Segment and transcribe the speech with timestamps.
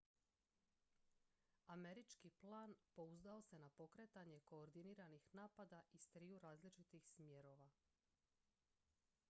[1.73, 7.69] američki plan pouzdao se na pokretanje koordiniranih napada iz triju različitih smjerova